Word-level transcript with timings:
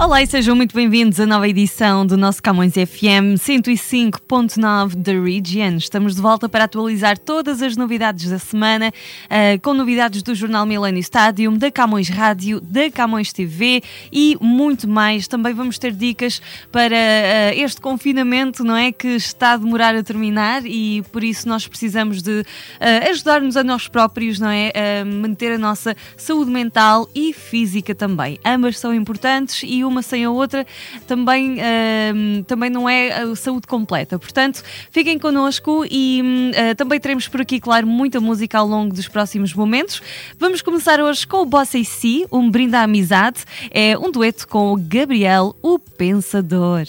Olá 0.00 0.22
e 0.22 0.26
sejam 0.26 0.56
muito 0.56 0.74
bem-vindos 0.74 1.20
à 1.20 1.26
nova 1.26 1.46
edição 1.46 2.06
do 2.06 2.16
nosso 2.16 2.42
Camões 2.42 2.72
FM 2.72 3.36
105.9 3.36 4.94
da 4.94 5.12
Region. 5.12 5.76
Estamos 5.76 6.14
de 6.14 6.22
volta 6.22 6.48
para 6.48 6.64
atualizar 6.64 7.18
todas 7.18 7.60
as 7.60 7.76
novidades 7.76 8.30
da 8.30 8.38
semana, 8.38 8.88
uh, 8.88 9.60
com 9.60 9.74
novidades 9.74 10.22
do 10.22 10.34
Jornal 10.34 10.64
Millennium 10.64 11.00
Stadium, 11.00 11.54
da 11.54 11.70
Camões 11.70 12.08
Rádio, 12.08 12.62
da 12.62 12.90
Camões 12.90 13.30
TV 13.30 13.82
e 14.10 14.38
muito 14.40 14.88
mais. 14.88 15.28
Também 15.28 15.52
vamos 15.52 15.78
ter 15.78 15.92
dicas 15.92 16.40
para 16.72 16.96
uh, 16.96 17.60
este 17.60 17.82
confinamento, 17.82 18.64
não 18.64 18.74
é? 18.74 18.92
Que 18.92 19.08
está 19.08 19.52
a 19.52 19.56
demorar 19.58 19.94
a 19.94 20.02
terminar 20.02 20.64
e 20.64 21.02
por 21.12 21.22
isso 21.22 21.46
nós 21.46 21.68
precisamos 21.68 22.22
de 22.22 22.40
uh, 22.40 23.10
ajudar-nos 23.10 23.54
a 23.54 23.62
nós 23.62 23.86
próprios, 23.86 24.40
não 24.40 24.48
é? 24.48 24.72
Manter 25.04 25.52
a 25.52 25.58
nossa 25.58 25.94
saúde 26.16 26.50
mental 26.50 27.06
e 27.14 27.34
física 27.34 27.94
também. 27.94 28.38
Ambas 28.42 28.78
são 28.78 28.94
importantes 28.94 29.62
e 29.62 29.89
uma 29.90 30.02
sem 30.02 30.24
a 30.24 30.30
outra 30.30 30.66
também, 31.06 31.56
uh, 31.58 32.44
também 32.44 32.70
não 32.70 32.88
é 32.88 33.22
a 33.22 33.36
saúde 33.36 33.66
completa. 33.66 34.18
Portanto, 34.18 34.62
fiquem 34.90 35.18
connosco 35.18 35.84
e 35.90 36.22
uh, 36.22 36.74
também 36.76 36.98
teremos 36.98 37.28
por 37.28 37.40
aqui, 37.40 37.60
claro, 37.60 37.86
muita 37.86 38.20
música 38.20 38.58
ao 38.58 38.66
longo 38.66 38.94
dos 38.94 39.08
próximos 39.08 39.52
momentos. 39.52 40.00
Vamos 40.38 40.62
começar 40.62 41.00
hoje 41.00 41.26
com 41.26 41.38
o 41.38 41.46
Bossa 41.46 41.76
e 41.76 41.84
Si, 41.84 42.26
um 42.32 42.50
brinde 42.50 42.76
à 42.76 42.82
amizade. 42.82 43.44
É 43.70 43.98
um 43.98 44.10
dueto 44.10 44.46
com 44.48 44.72
o 44.72 44.76
Gabriel, 44.76 45.54
o 45.62 45.78
Pensador. 45.78 46.86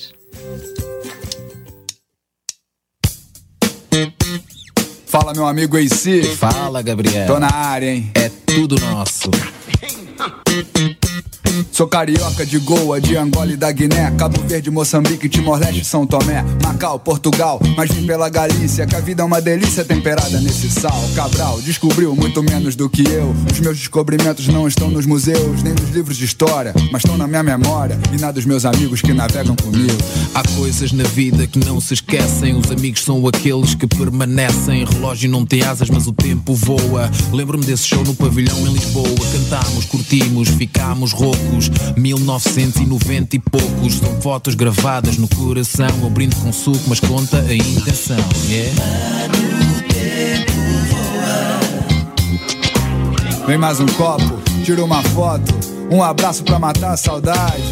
Fala, 5.05 5.33
meu 5.33 5.45
amigo 5.45 5.75
AC. 5.77 6.23
Fala, 6.37 6.81
Gabriel. 6.81 7.27
Tô 7.27 7.37
na 7.37 7.53
área, 7.53 7.93
hein? 7.93 8.09
É 8.15 8.29
tudo 8.45 8.79
nosso. 8.79 9.29
Sou 11.71 11.87
carioca 11.87 12.45
de 12.45 12.59
Goa, 12.59 13.01
de 13.01 13.17
Angola 13.17 13.51
e 13.51 13.57
da 13.57 13.71
Guiné, 13.71 14.11
Cabo 14.11 14.41
Verde, 14.47 14.71
Moçambique, 14.71 15.27
Timor-Leste, 15.27 15.83
São 15.83 16.05
Tomé, 16.05 16.43
Macau, 16.63 16.99
Portugal, 16.99 17.59
mas 17.75 17.91
vim 17.91 18.05
pela 18.05 18.29
Galícia, 18.29 18.85
que 18.85 18.95
a 18.95 18.99
vida 18.99 19.21
é 19.21 19.25
uma 19.25 19.41
delícia 19.41 19.83
temperada 19.83 20.39
nesse 20.39 20.69
sal. 20.69 21.03
Cabral 21.15 21.59
descobriu 21.61 22.15
muito 22.15 22.41
menos 22.43 22.75
do 22.75 22.89
que 22.89 23.03
eu. 23.03 23.35
Os 23.51 23.59
meus 23.59 23.77
descobrimentos 23.77 24.47
não 24.47 24.67
estão 24.67 24.89
nos 24.89 25.05
museus, 25.05 25.63
nem 25.63 25.73
nos 25.73 25.89
livros 25.89 26.17
de 26.17 26.25
história, 26.25 26.73
mas 26.91 27.03
estão 27.03 27.17
na 27.17 27.27
minha 27.27 27.43
memória 27.43 27.99
e 28.13 28.19
na 28.19 28.31
dos 28.31 28.45
meus 28.45 28.65
amigos 28.65 29.01
que 29.01 29.13
navegam 29.13 29.55
comigo. 29.55 29.97
Há 30.33 30.43
coisas 30.55 30.91
na 30.91 31.03
vida 31.03 31.47
que 31.47 31.59
não 31.59 31.81
se 31.81 31.95
esquecem. 31.95 32.55
Os 32.55 32.71
amigos 32.71 33.03
são 33.03 33.25
aqueles 33.27 33.75
que 33.75 33.87
permanecem. 33.87 34.85
Relógio 34.85 35.29
não 35.29 35.45
tem 35.45 35.63
asas, 35.63 35.89
mas 35.89 36.07
o 36.07 36.13
tempo 36.13 36.53
voa. 36.53 37.09
Lembro-me 37.33 37.65
desse 37.65 37.87
show 37.87 38.03
no 38.03 38.13
pavilhão 38.13 38.57
em 38.67 38.73
Lisboa. 38.73 39.09
Cantámos, 39.31 39.85
curtimos, 39.85 40.47
ficámos 40.49 41.11
roucos. 41.11 41.40
1990 41.97 43.35
e 43.35 43.39
poucos. 43.39 43.95
São 43.95 44.21
fotos 44.21 44.55
gravadas 44.55 45.17
no 45.17 45.27
coração. 45.27 45.87
Eu 46.01 46.09
brindo 46.09 46.35
com 46.37 46.51
suco, 46.51 46.81
mas 46.87 46.99
conta 46.99 47.39
a 47.39 47.53
intenção. 47.53 48.17
Yeah? 48.47 48.71
Vem 53.47 53.57
mais 53.57 53.79
um 53.79 53.85
copo, 53.85 54.39
tira 54.63 54.83
uma 54.83 55.03
foto, 55.03 55.53
um 55.91 56.01
abraço 56.01 56.43
pra 56.43 56.57
matar 56.57 56.93
a 56.93 56.97
saudade. 56.97 57.63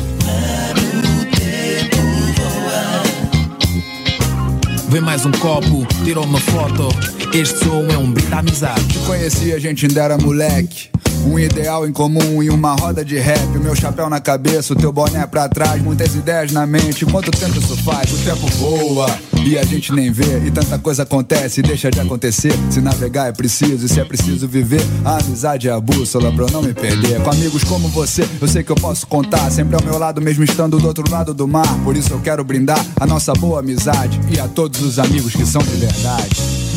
Vem 4.90 5.02
mais 5.02 5.26
um 5.26 5.32
copo, 5.32 5.86
tira 6.04 6.20
uma 6.20 6.40
foto. 6.40 6.90
Este 7.34 7.60
som 7.60 7.86
é 7.94 7.98
um 7.98 8.12
brinde 8.12 8.34
à 8.34 8.40
amizade. 8.40 8.84
Te 8.88 8.98
conheci, 9.00 9.54
a 9.54 9.60
gente 9.60 9.86
ainda 9.86 10.02
era 10.02 10.18
moleque. 10.18 10.90
Um 11.26 11.38
ideal 11.38 11.88
em 11.88 11.92
comum 11.92 12.42
e 12.42 12.50
uma 12.50 12.74
roda 12.76 13.04
de 13.04 13.18
rap. 13.18 13.48
Meu 13.58 13.76
chapéu 13.76 14.10
na 14.10 14.20
cabeça, 14.20 14.74
o 14.74 14.76
teu 14.76 14.92
boné 14.92 15.26
pra 15.28 15.48
trás. 15.50 15.82
Muitas 15.82 16.16
ideias 16.16 16.52
na 16.52 16.66
mente. 16.66 17.06
Quanto 17.06 17.32
tempo 17.32 17.58
isso 17.58 17.76
faz? 17.78 18.12
O 18.12 18.18
tempo 18.18 18.48
voa 18.58 19.08
e 19.46 19.58
a 19.58 19.64
gente 19.64 19.94
nem 19.94 20.12
vê. 20.12 20.40
E 20.46 20.52
tanta 20.52 20.80
coisa 20.80 21.04
acontece 21.04 21.60
e 21.60 21.64
deixa 21.64 21.92
de 21.92 22.00
acontecer. 22.00 22.54
Se 22.70 22.82
navegar 22.82 23.28
é 23.28 23.32
preciso 23.32 23.86
e 23.86 23.90
se 23.90 24.00
é 24.00 24.06
preciso 24.06 24.48
viver, 24.48 24.82
a 25.04 25.18
amizade 25.18 25.68
é 25.68 25.72
a 25.72 25.80
bússola 25.80 26.32
pra 26.32 26.46
eu 26.46 26.52
não 26.52 26.62
me 26.62 26.74
perder. 26.74 27.22
Com 27.22 27.32
amigos 27.32 27.64
como 27.64 27.88
você, 27.90 28.28
eu 28.42 28.48
sei 28.48 28.64
que 28.64 28.72
eu 28.72 28.76
posso 28.76 29.06
contar. 29.08 29.50
Sempre 29.52 29.76
ao 29.76 29.84
meu 29.84 29.98
lado, 29.98 30.22
mesmo 30.22 30.44
estando 30.44 30.78
do 30.80 30.88
outro 30.88 31.10
lado 31.10 31.34
do 31.34 31.48
mar. 31.48 31.68
Por 31.84 31.96
isso 31.96 32.14
eu 32.14 32.20
quero 32.20 32.44
brindar 32.44 32.84
a 33.00 33.06
nossa 33.06 33.34
boa 33.34 33.60
amizade 33.60 34.20
e 34.30 34.40
a 34.40 34.48
todos 34.48 34.82
os 34.82 35.00
amigos 35.00 35.34
que 35.34 35.46
são 35.46 35.62
de 35.62 35.76
verdade. 35.76 36.69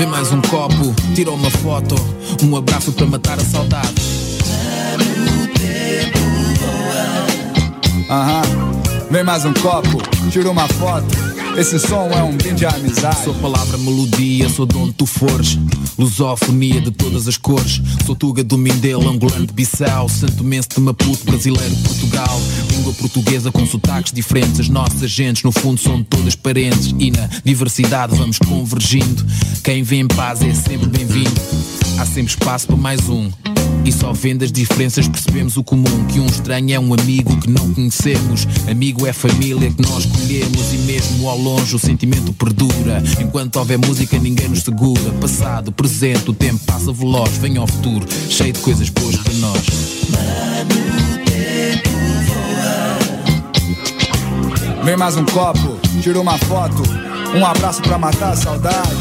Vem 0.00 0.08
mais 0.08 0.32
um 0.32 0.40
copo, 0.40 0.94
tira 1.14 1.30
uma 1.30 1.50
foto. 1.50 1.94
Um 2.42 2.56
abraço 2.56 2.90
para 2.90 3.04
matar 3.04 3.38
a 3.38 3.44
saudade. 3.44 4.00
Aham. 8.08 8.42
Vem 9.10 9.22
mais 9.22 9.44
um 9.44 9.52
copo, 9.52 9.98
tira 10.30 10.50
uma 10.50 10.66
foto. 10.68 11.29
Esse 11.56 11.78
som 11.78 12.08
é 12.10 12.22
um 12.22 12.36
brinde 12.36 12.64
à 12.64 12.70
amizade. 12.70 13.24
Sou 13.24 13.34
palavra, 13.34 13.76
melodia, 13.76 14.48
sou 14.48 14.64
de 14.64 14.76
onde 14.76 14.92
tu 14.92 15.04
fores. 15.04 15.58
Lusofonia 15.98 16.80
de 16.80 16.90
todas 16.90 17.28
as 17.28 17.36
cores. 17.36 17.82
Sou 18.06 18.14
Tuga 18.14 18.42
do 18.42 18.56
Mindelo, 18.56 19.08
angolano 19.08 19.46
de 19.46 19.52
Bissau. 19.52 20.08
Santo 20.08 20.42
Mense 20.42 20.68
de 20.68 20.80
Maputo, 20.80 21.24
brasileiro 21.24 21.74
de 21.74 21.82
Portugal. 21.82 22.40
Língua 22.70 22.92
portuguesa 22.94 23.50
com 23.50 23.66
sotaques 23.66 24.12
diferentes. 24.12 24.60
As 24.60 24.68
nossas 24.68 25.10
gentes, 25.10 25.42
no 25.42 25.52
fundo, 25.52 25.80
são 25.80 26.02
todas 26.02 26.34
parentes. 26.34 26.94
E 26.98 27.10
na 27.10 27.28
diversidade 27.44 28.16
vamos 28.16 28.38
convergindo. 28.38 29.26
Quem 29.62 29.82
vem 29.82 30.00
em 30.00 30.08
paz 30.08 30.42
é 30.42 30.54
sempre 30.54 30.88
bem-vindo. 30.88 31.40
Há 31.98 32.06
sempre 32.06 32.30
espaço 32.30 32.68
para 32.68 32.76
mais 32.76 33.08
um. 33.08 33.30
E 33.84 33.92
só 33.92 34.12
vendo 34.12 34.44
as 34.44 34.52
diferenças 34.52 35.08
percebemos 35.08 35.56
o 35.56 35.64
comum 35.64 36.04
Que 36.06 36.20
um 36.20 36.26
estranho 36.26 36.74
é 36.74 36.78
um 36.78 36.92
amigo 36.94 37.36
que 37.38 37.50
não 37.50 37.72
conhecemos 37.72 38.46
Amigo 38.70 39.06
é 39.06 39.12
família 39.12 39.70
que 39.70 39.82
nós 39.82 40.04
escolhemos 40.04 40.72
E 40.72 40.78
mesmo 40.78 41.28
ao 41.28 41.38
longe 41.38 41.74
o 41.74 41.78
sentimento 41.78 42.32
perdura 42.32 43.02
Enquanto 43.20 43.56
houver 43.56 43.78
música 43.78 44.18
ninguém 44.18 44.48
nos 44.48 44.62
segura 44.62 45.12
Passado, 45.20 45.72
presente, 45.72 46.30
o 46.30 46.34
tempo 46.34 46.60
passa 46.66 46.92
veloz 46.92 47.36
Vem 47.38 47.56
ao 47.56 47.66
futuro, 47.66 48.06
cheio 48.28 48.52
de 48.52 48.60
coisas 48.60 48.88
boas 48.90 49.16
para 49.16 49.34
nós 49.34 49.66
Vem 54.82 54.96
mais 54.96 55.14
um 55.16 55.24
copo, 55.26 55.78
tira 56.02 56.18
uma 56.18 56.38
foto. 56.38 56.82
Um 57.36 57.44
abraço 57.44 57.82
pra 57.82 57.98
matar 57.98 58.32
a 58.32 58.36
saudade. 58.36 58.96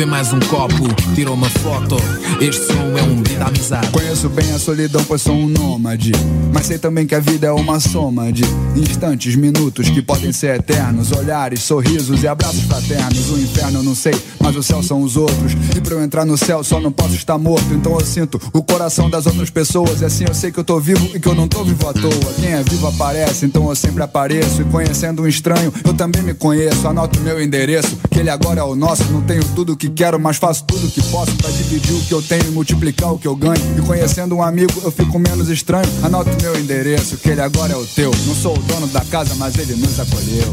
Vem 0.00 0.08
mais 0.08 0.32
um 0.32 0.40
copo, 0.40 0.88
tira 1.14 1.30
uma 1.30 1.50
foto 1.50 1.94
Este 2.40 2.64
som 2.68 2.96
é 2.96 3.02
um 3.02 3.20
à 3.42 3.48
amizade 3.48 3.88
Conheço 3.90 4.28
bem 4.28 4.50
a 4.52 4.58
solidão, 4.58 5.02
pois 5.04 5.22
sou 5.22 5.34
um 5.34 5.48
nômade. 5.48 6.12
Mas 6.52 6.66
sei 6.66 6.78
também 6.78 7.06
que 7.06 7.14
a 7.14 7.20
vida 7.20 7.46
é 7.46 7.52
uma 7.52 7.80
soma 7.80 8.32
de 8.32 8.42
instantes, 8.76 9.34
minutos 9.34 9.88
que 9.88 10.02
podem 10.02 10.32
ser 10.32 10.56
eternos. 10.56 11.12
Olhares, 11.12 11.62
sorrisos 11.62 12.22
e 12.22 12.28
abraços 12.28 12.62
fraternos. 12.62 13.30
O 13.30 13.38
inferno 13.38 13.78
eu 13.78 13.82
não 13.82 13.94
sei, 13.94 14.14
mas 14.38 14.56
o 14.56 14.62
céu 14.62 14.82
são 14.82 15.02
os 15.02 15.16
outros. 15.16 15.52
E 15.76 15.80
pra 15.80 15.94
eu 15.94 16.02
entrar 16.02 16.24
no 16.24 16.36
céu 16.36 16.62
só 16.62 16.80
não 16.80 16.92
posso 16.92 17.14
estar 17.14 17.38
morto. 17.38 17.72
Então 17.72 17.92
eu 17.92 18.04
sinto 18.04 18.40
o 18.52 18.62
coração 18.62 19.08
das 19.08 19.26
outras 19.26 19.48
pessoas. 19.48 20.00
E 20.00 20.04
assim 20.04 20.24
eu 20.26 20.34
sei 20.34 20.50
que 20.50 20.58
eu 20.58 20.64
tô 20.64 20.78
vivo 20.80 21.10
e 21.14 21.20
que 21.20 21.28
eu 21.28 21.34
não 21.34 21.48
tô 21.48 21.64
vivo 21.64 21.88
à 21.88 21.92
toa. 21.92 22.34
Quem 22.40 22.52
é 22.52 22.62
vivo 22.62 22.86
aparece, 22.86 23.46
então 23.46 23.68
eu 23.68 23.74
sempre 23.74 24.02
apareço. 24.02 24.62
E 24.62 24.64
conhecendo 24.64 25.22
um 25.22 25.26
estranho, 25.26 25.72
eu 25.84 25.94
também 25.94 26.22
me 26.22 26.34
conheço. 26.34 26.86
Anoto 26.86 27.20
meu 27.20 27.40
endereço, 27.40 27.96
que 28.10 28.18
ele 28.18 28.30
agora 28.30 28.60
é 28.60 28.64
o 28.64 28.74
nosso. 28.74 29.04
Não 29.12 29.22
tenho 29.22 29.44
tudo 29.54 29.72
o 29.72 29.76
que 29.90 30.02
quero, 30.02 30.18
mas 30.18 30.36
faço 30.36 30.64
tudo 30.64 30.86
o 30.86 30.90
que 30.90 31.02
posso 31.10 31.34
pra 31.36 31.50
dividir 31.50 31.94
o 31.94 32.00
que 32.00 32.14
eu 32.14 32.22
tenho 32.22 32.44
e 32.46 32.50
multiplicar 32.50 33.12
o 33.12 33.18
que 33.18 33.26
eu 33.26 33.36
ganho. 33.36 33.60
E 33.76 33.82
conhecendo 33.82 34.36
um 34.36 34.42
amigo, 34.42 34.72
eu 34.82 34.90
fico 34.90 35.18
menos 35.18 35.48
estranho. 35.48 35.88
Anoto 36.02 36.30
meu 36.42 36.58
endereço, 36.58 37.16
que 37.16 37.30
ele 37.30 37.40
agora 37.40 37.72
é 37.72 37.76
o 37.76 37.84
teu. 37.84 38.10
Não 38.26 38.34
sou 38.34 38.56
o 38.56 38.62
dono 38.62 38.86
da 38.88 39.00
casa, 39.00 39.34
mas 39.36 39.56
ele 39.58 39.74
nos 39.74 39.98
acolheu. 39.98 40.52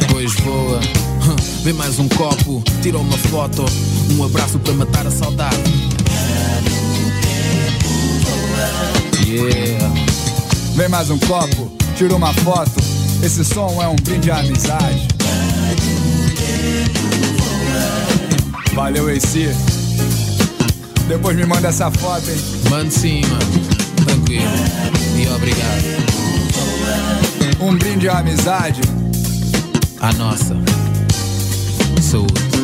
Depois 0.00 0.32
voa 0.34 0.80
Hum, 1.26 1.36
Vem 1.64 1.72
mais 1.72 1.98
um 1.98 2.08
copo, 2.08 2.62
tira 2.80 2.98
uma 2.98 3.18
foto 3.18 3.64
Um 4.16 4.22
abraço 4.22 4.58
para 4.60 4.72
matar 4.74 5.06
a 5.06 5.10
saudade 5.10 5.56
Yeah 9.26 10.06
Vem 10.76 10.88
mais 10.90 11.08
um 11.08 11.18
copo, 11.18 11.72
tira 11.96 12.14
uma 12.14 12.34
foto. 12.34 12.70
Esse 13.22 13.42
som 13.42 13.82
é 13.82 13.88
um 13.88 13.96
brinde 13.96 14.30
à 14.30 14.40
amizade. 14.40 15.08
Valeu, 18.74 19.08
AC. 19.08 19.54
Depois 21.08 21.36
me 21.36 21.46
manda 21.46 21.68
essa 21.68 21.90
foto, 21.90 22.28
hein? 22.30 22.90
Sim, 22.90 23.22
mano. 23.22 23.40
Tranquilo. 24.04 24.44
E 25.16 25.28
obrigado. 25.28 26.06
Um 27.60 27.74
brinde 27.76 28.08
à 28.08 28.18
amizade. 28.18 28.80
A 30.00 30.12
nossa. 30.12 30.56
Saúde. 32.02 32.55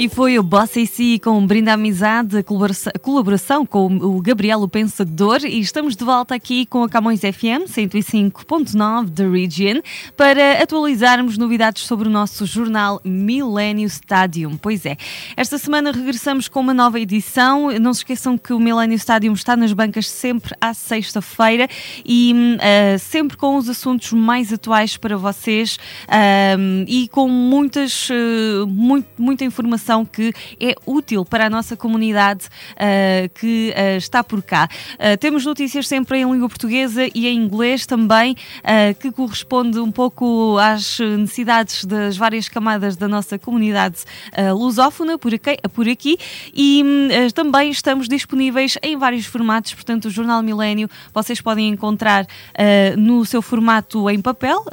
E 0.00 0.08
foi 0.08 0.38
o 0.38 0.42
Boss 0.42 0.78
AC 0.78 1.20
com 1.22 1.32
um 1.32 1.46
brinde 1.46 1.68
à 1.68 1.74
amizade, 1.74 2.38
a 2.38 2.98
colaboração, 2.98 3.66
com 3.66 3.98
o 3.98 4.22
Gabriel 4.22 4.62
o 4.62 4.66
Pensador 4.66 5.44
e 5.44 5.60
estamos 5.60 5.94
de 5.94 6.02
volta 6.02 6.34
aqui 6.34 6.64
com 6.64 6.82
a 6.82 6.88
Camões 6.88 7.20
FM 7.20 7.68
105.9 7.68 9.10
da 9.10 9.28
Region 9.28 9.82
para 10.16 10.62
atualizarmos 10.62 11.36
novidades 11.36 11.82
sobre 11.82 12.08
o 12.08 12.10
nosso 12.10 12.46
jornal 12.46 12.98
Millennium 13.04 13.84
Stadium. 13.84 14.56
Pois 14.56 14.86
é, 14.86 14.96
esta 15.36 15.58
semana 15.58 15.92
regressamos 15.92 16.48
com 16.48 16.60
uma 16.60 16.72
nova 16.72 16.98
edição. 16.98 17.70
Não 17.78 17.92
se 17.92 18.00
esqueçam 18.00 18.38
que 18.38 18.54
o 18.54 18.58
Millennium 18.58 18.96
Stadium 18.96 19.34
está 19.34 19.54
nas 19.54 19.74
bancas 19.74 20.08
sempre 20.08 20.54
à 20.62 20.72
sexta-feira 20.72 21.68
e 22.06 22.32
uh, 22.56 22.98
sempre 22.98 23.36
com 23.36 23.54
os 23.56 23.68
assuntos 23.68 24.14
mais 24.14 24.50
atuais 24.50 24.96
para 24.96 25.18
vocês 25.18 25.76
uh, 26.06 26.86
e 26.88 27.06
com 27.08 27.28
muitas, 27.28 28.08
uh, 28.08 28.66
muito, 28.66 29.06
muita 29.18 29.44
informação 29.44 29.89
informação 29.90 30.04
que 30.04 30.32
é 30.60 30.74
útil 30.86 31.24
para 31.24 31.46
a 31.46 31.50
nossa 31.50 31.76
comunidade 31.76 32.46
uh, 32.46 33.28
que 33.34 33.74
uh, 33.76 33.96
está 33.96 34.22
por 34.22 34.42
cá. 34.42 34.68
Uh, 34.94 35.16
temos 35.18 35.44
notícias 35.44 35.88
sempre 35.88 36.18
em 36.18 36.30
língua 36.30 36.48
portuguesa 36.48 37.08
e 37.14 37.26
em 37.26 37.36
inglês 37.36 37.86
também, 37.86 38.36
que 39.00 39.10
corresponde 39.10 39.78
um 39.78 39.90
pouco 39.90 40.58
às 40.58 40.98
necessidades 40.98 41.84
das 41.84 42.16
várias 42.16 42.48
camadas 42.48 42.96
da 42.96 43.08
nossa 43.08 43.38
comunidade 43.38 44.04
lusófona 44.54 45.18
por 45.18 45.34
aqui, 45.34 45.56
por 45.72 45.88
aqui 45.88 46.18
e 46.54 46.84
também 47.34 47.70
estamos 47.70 48.08
disponíveis 48.08 48.76
em 48.82 48.96
vários 48.96 49.26
formatos, 49.26 49.74
portanto 49.74 50.06
o 50.06 50.10
Jornal 50.10 50.42
Milênio 50.42 50.88
vocês 51.12 51.40
podem 51.40 51.68
encontrar 51.68 52.26
no 52.98 53.24
seu 53.24 53.40
formato 53.40 54.08
em 54.10 54.20
papel, 54.20 54.64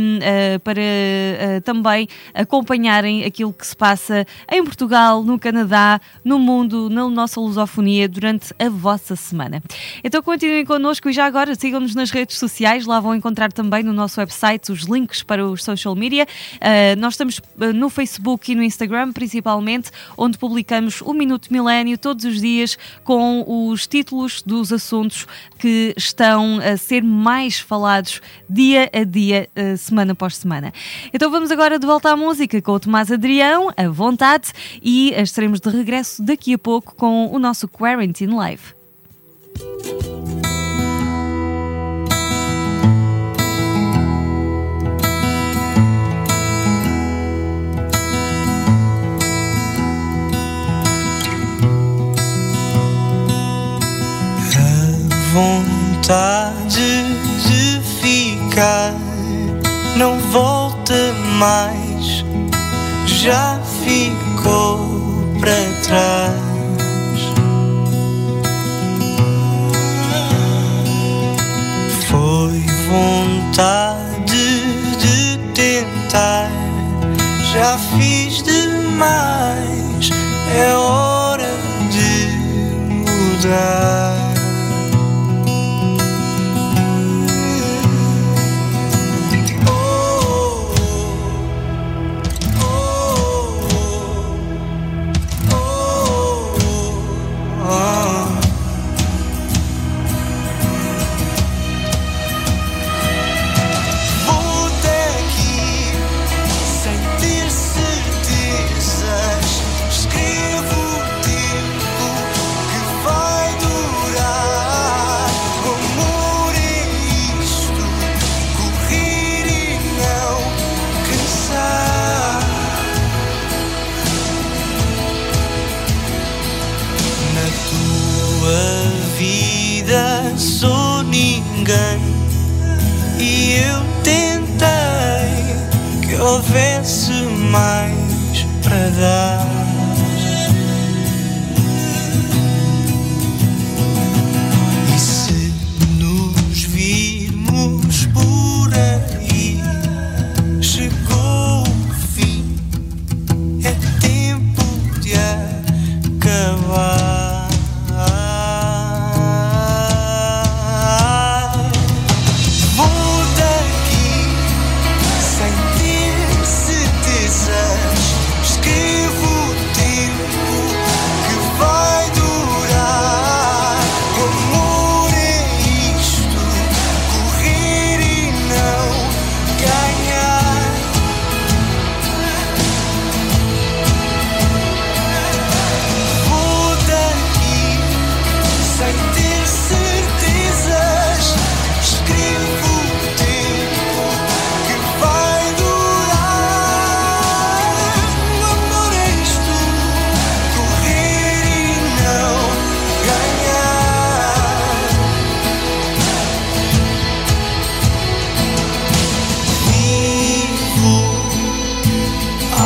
uh, 0.56 0.60
para 0.60 0.80
uh, 0.80 1.60
também 1.62 2.08
acompanharem 2.32 3.24
aquilo 3.24 3.52
que 3.52 3.66
se 3.66 3.76
passa 3.76 4.26
em 4.50 4.64
Portugal, 4.64 5.22
no 5.22 5.38
Canadá, 5.38 6.00
no 6.24 6.38
mundo, 6.38 6.88
na 6.90 7.08
nossa 7.08 7.40
lusofonia 7.40 8.08
durante 8.08 8.54
a 8.58 8.68
vossa 8.68 9.16
semana. 9.16 9.62
Então 10.02 10.22
continuem 10.22 10.64
connosco 10.64 11.08
e 11.08 11.12
já 11.12 11.26
agora 11.26 11.54
sigam-nos 11.54 11.94
nas 11.94 12.10
redes 12.10 12.38
sociais, 12.38 12.86
lá 12.86 13.00
vão 13.00 13.14
encontrar 13.14 13.52
também 13.52 13.82
no 13.82 13.92
nosso 13.92 14.20
website 14.20 14.72
os 14.72 14.82
links 14.82 15.22
para 15.22 15.46
os 15.46 15.62
social 15.62 15.94
media. 15.94 16.26
nós 16.98 17.14
estamos 17.14 17.40
no 17.74 17.88
Facebook 17.88 18.52
e 18.52 18.54
no 18.54 18.62
Instagram, 18.62 19.12
principalmente, 19.12 19.90
onde 20.16 20.38
publicamos 20.38 21.00
o 21.00 21.12
Minuto 21.12 21.52
Milênio 21.52 21.96
todos 21.98 22.24
os 22.24 22.40
dias 22.40 22.76
com 23.02 23.44
os 23.46 23.86
títulos 23.86 24.42
dos 24.42 24.72
assuntos 24.72 25.26
que 25.58 25.94
estão 25.96 26.58
a 26.58 26.76
ser 26.84 27.02
mais 27.02 27.58
falados 27.58 28.20
dia 28.48 28.90
a 28.92 29.04
dia, 29.04 29.48
eh, 29.54 29.76
semana 29.76 30.12
após 30.12 30.36
semana. 30.36 30.72
Então 31.12 31.30
vamos 31.30 31.50
agora 31.50 31.78
de 31.78 31.86
volta 31.86 32.10
à 32.10 32.16
música 32.16 32.60
com 32.62 32.72
o 32.72 32.80
Tomás 32.80 33.10
Adrião, 33.10 33.70
a 33.76 33.88
vontade, 33.88 34.52
e 34.82 35.12
estaremos 35.16 35.60
de 35.60 35.70
regresso 35.70 36.22
daqui 36.22 36.54
a 36.54 36.58
pouco 36.58 36.94
com 36.94 37.32
o 37.32 37.38
nosso 37.38 37.66
Quarantine 37.68 38.34
Live. 38.34 38.74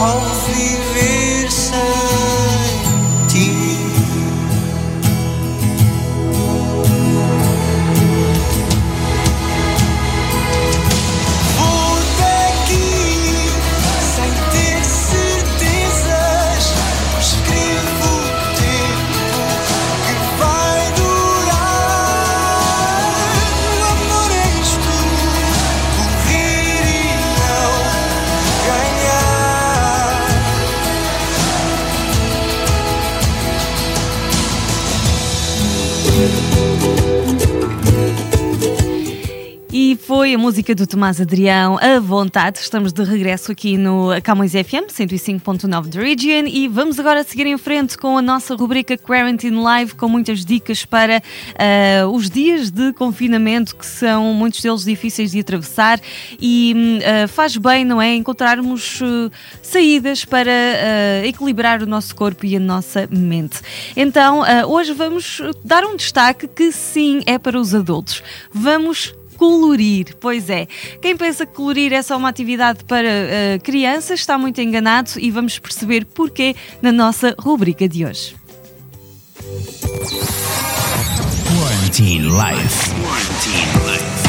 I'll 0.01 0.21
see 0.33 0.98
música 40.49 40.75
do 40.75 40.87
Tomás 40.87 41.21
Adrião, 41.21 41.79
A 41.79 42.01
Vontade. 42.01 42.59
Estamos 42.61 42.91
de 42.91 43.05
regresso 43.05 43.53
aqui 43.53 43.77
no 43.77 44.09
Camões 44.23 44.53
FM 44.53 44.89
105.9 44.89 45.89
da 45.89 46.01
Region 46.01 46.47
e 46.47 46.67
vamos 46.67 46.99
agora 46.99 47.23
seguir 47.23 47.47
em 47.47 47.59
frente 47.59 47.99
com 47.99 48.17
a 48.17 48.23
nossa 48.23 48.55
rubrica 48.55 48.97
Quarantine 48.97 49.61
Live 49.61 49.95
com 49.95 50.09
muitas 50.09 50.47
dicas 50.47 50.87
para 50.87 51.19
uh, 51.21 52.09
os 52.09 52.31
dias 52.31 52.71
de 52.71 52.95
confinamento 52.95 53.77
que 53.77 53.85
são 53.85 54.33
muitos 54.33 54.63
deles 54.63 54.85
difíceis 54.85 55.33
de 55.33 55.41
atravessar 55.41 56.01
e 56.41 56.75
uh, 56.75 57.29
faz 57.29 57.55
bem, 57.59 57.85
não 57.85 58.01
é? 58.01 58.15
Encontrarmos 58.15 59.03
uh, 59.03 59.31
saídas 59.61 60.25
para 60.25 60.51
equilibrar 61.27 61.83
o 61.83 61.87
nosso 61.87 62.17
corpo 62.17 62.47
e 62.47 62.57
a 62.57 62.61
nossa 62.61 63.07
mente. 63.11 63.61
Então, 63.95 64.43
hoje 64.67 64.95
vamos 64.95 65.43
dar 65.63 65.85
um 65.85 65.95
destaque 65.95 66.49
que 66.49 66.73
sim 66.73 67.21
é 67.27 67.39
para 67.39 67.61
os 67.61 67.75
adultos. 67.75 68.23
Vamos 68.51 69.13
colorir. 69.39 70.17
Pois 70.21 70.51
é, 70.51 70.67
quem 71.01 71.17
pensa 71.17 71.47
que 71.47 71.55
colorir 71.55 71.93
é 71.93 72.03
só 72.03 72.17
uma 72.17 72.29
atividade 72.29 72.85
para 72.85 73.09
uh, 73.09 73.63
crianças 73.63 74.21
está 74.21 74.37
muito 74.37 74.61
enganado 74.61 75.13
e 75.17 75.31
vamos 75.31 75.59
perceber 75.59 76.05
porquê 76.05 76.55
na 76.83 76.93
nossa 76.93 77.35
rubrica 77.39 77.89
de 77.89 78.05
hoje. 78.05 78.37
Quarantine 81.47 82.27
Life. 82.27 82.91
Quarantine 83.01 83.87
Life. 83.87 84.28